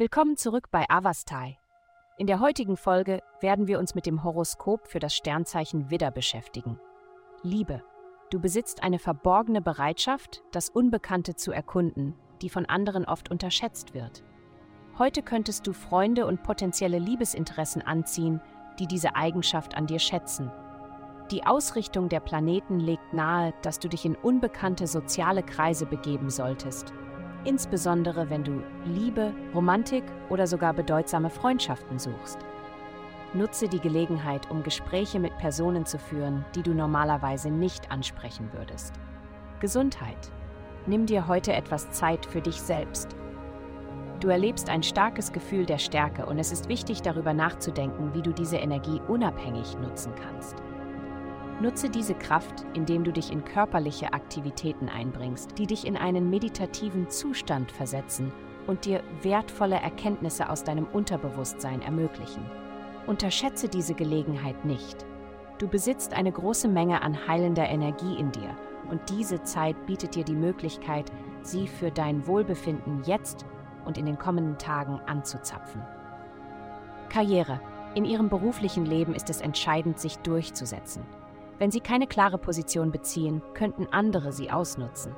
[0.00, 1.58] Willkommen zurück bei Avastai.
[2.16, 6.80] In der heutigen Folge werden wir uns mit dem Horoskop für das Sternzeichen Widder beschäftigen.
[7.42, 7.82] Liebe.
[8.30, 14.24] Du besitzt eine verborgene Bereitschaft, das Unbekannte zu erkunden, die von anderen oft unterschätzt wird.
[14.96, 18.40] Heute könntest du Freunde und potenzielle Liebesinteressen anziehen,
[18.78, 20.50] die diese Eigenschaft an dir schätzen.
[21.30, 26.94] Die Ausrichtung der Planeten legt nahe, dass du dich in unbekannte soziale Kreise begeben solltest
[27.44, 32.38] insbesondere wenn du Liebe, Romantik oder sogar bedeutsame Freundschaften suchst.
[33.32, 38.94] Nutze die Gelegenheit, um Gespräche mit Personen zu führen, die du normalerweise nicht ansprechen würdest.
[39.60, 40.32] Gesundheit.
[40.86, 43.14] Nimm dir heute etwas Zeit für dich selbst.
[44.20, 48.32] Du erlebst ein starkes Gefühl der Stärke und es ist wichtig darüber nachzudenken, wie du
[48.32, 50.56] diese Energie unabhängig nutzen kannst.
[51.60, 57.10] Nutze diese Kraft, indem du dich in körperliche Aktivitäten einbringst, die dich in einen meditativen
[57.10, 58.32] Zustand versetzen
[58.66, 62.42] und dir wertvolle Erkenntnisse aus deinem Unterbewusstsein ermöglichen.
[63.06, 65.04] Unterschätze diese Gelegenheit nicht.
[65.58, 68.56] Du besitzt eine große Menge an heilender Energie in dir
[68.90, 73.44] und diese Zeit bietet dir die Möglichkeit, sie für dein Wohlbefinden jetzt
[73.84, 75.82] und in den kommenden Tagen anzuzapfen.
[77.10, 77.60] Karriere.
[77.94, 81.02] In ihrem beruflichen Leben ist es entscheidend, sich durchzusetzen.
[81.60, 85.14] Wenn Sie keine klare Position beziehen, könnten andere sie ausnutzen.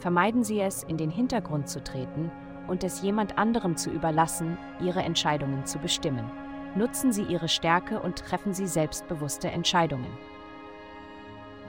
[0.00, 2.32] Vermeiden Sie es, in den Hintergrund zu treten
[2.66, 6.28] und es jemand anderem zu überlassen, Ihre Entscheidungen zu bestimmen.
[6.74, 10.10] Nutzen Sie Ihre Stärke und treffen Sie selbstbewusste Entscheidungen.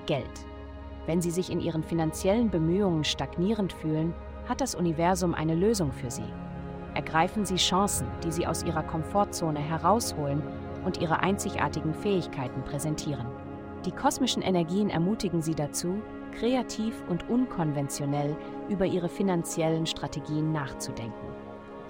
[0.08, 0.26] Geld.
[1.06, 4.16] Wenn Sie sich in Ihren finanziellen Bemühungen stagnierend fühlen,
[4.48, 6.34] hat das Universum eine Lösung für Sie.
[6.96, 10.42] Ergreifen Sie Chancen, die Sie aus Ihrer Komfortzone herausholen
[10.84, 13.28] und Ihre einzigartigen Fähigkeiten präsentieren.
[13.86, 16.02] Die kosmischen Energien ermutigen sie dazu,
[16.38, 18.36] kreativ und unkonventionell
[18.70, 21.28] über ihre finanziellen Strategien nachzudenken.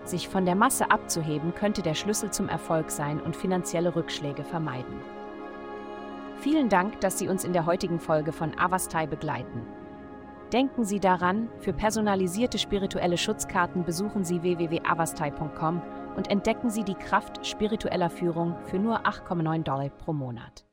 [0.03, 5.01] Sich von der Masse abzuheben könnte der Schlüssel zum Erfolg sein und finanzielle Rückschläge vermeiden.
[6.37, 9.61] Vielen Dank, dass Sie uns in der heutigen Folge von Avastai begleiten.
[10.53, 15.81] Denken Sie daran, für personalisierte spirituelle Schutzkarten besuchen Sie www.avastai.com
[16.15, 20.63] und entdecken Sie die Kraft spiritueller Führung für nur 8,9 Dollar pro Monat.